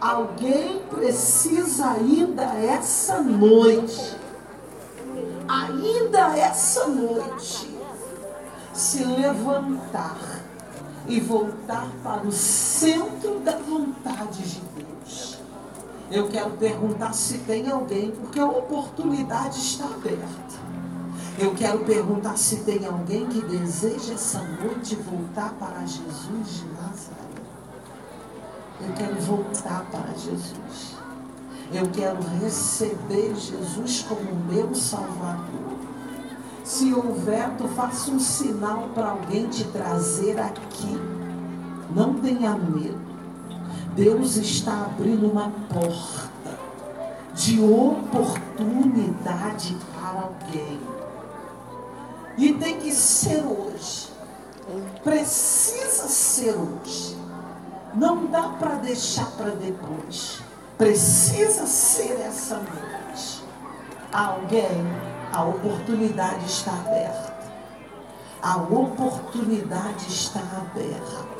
[0.00, 4.16] Alguém precisa ainda essa noite,
[5.48, 7.78] ainda essa noite,
[8.72, 10.18] se levantar
[11.06, 14.93] e voltar para o centro da vontade de Deus.
[16.14, 20.62] Eu quero perguntar se tem alguém, porque a oportunidade está aberta.
[21.36, 27.24] Eu quero perguntar se tem alguém que deseja essa noite voltar para Jesus de Nazaré.
[28.80, 30.96] Eu quero voltar para Jesus.
[31.72, 35.78] Eu quero receber Jesus como meu Salvador.
[36.62, 40.96] Se houver, tu faça um sinal para alguém te trazer aqui.
[41.92, 43.13] Não tenha medo.
[43.94, 46.58] Deus está abrindo uma porta
[47.32, 50.80] de oportunidade para alguém.
[52.36, 54.08] E tem que ser hoje.
[55.04, 57.16] Precisa ser hoje.
[57.94, 60.40] Não dá para deixar para depois.
[60.76, 63.44] Precisa ser essa noite.
[64.12, 64.84] Alguém,
[65.32, 67.32] a oportunidade está aberta.
[68.42, 71.33] A oportunidade está aberta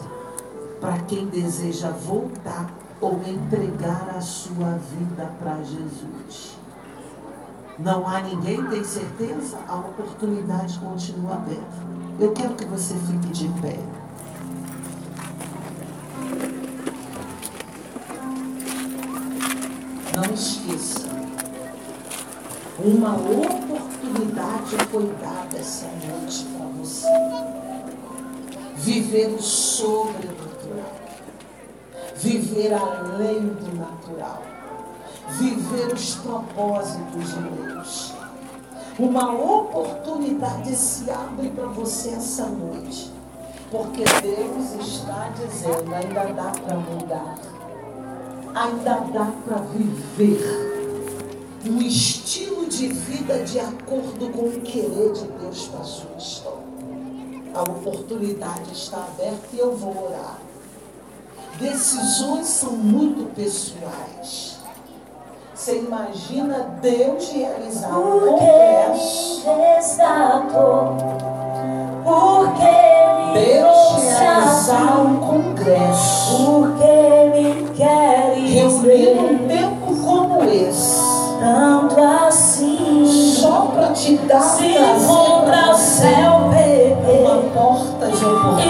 [0.80, 6.56] para quem deseja voltar ou entregar a sua vida para Jesus.
[7.78, 9.58] Não há ninguém, tem certeza?
[9.68, 11.94] A oportunidade continua aberta.
[12.20, 13.78] Eu quero que você fique de pé.
[20.14, 21.08] Não esqueça.
[22.78, 27.06] Uma oportunidade foi dada essa noite para você.
[28.76, 30.33] Viver o sobrenatural
[32.16, 34.42] viver além do natural,
[35.38, 38.14] viver os propósitos de Deus.
[38.98, 43.12] Uma oportunidade se abre para você essa noite,
[43.70, 47.38] porque Deus está dizendo: ainda dá para mudar,
[48.54, 50.74] ainda dá para viver
[51.66, 56.64] um estilo de vida de acordo com o querer de Deus para a sua história.
[57.54, 60.38] A oportunidade está aberta e eu vou orar.
[61.58, 64.58] Decisões são muito pessoais.
[65.54, 69.42] Você imagina Deus realizar um congresso.
[72.02, 76.44] porque me Deus realizar um congresso.
[76.44, 81.00] porque me quer Reunir um tempo como esse.
[81.40, 83.06] tanto assim.
[83.40, 88.64] Só para te dar Se encontra pra o céu, bebê, uma porta de oportunidade.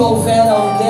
[0.00, 0.87] Houver alguém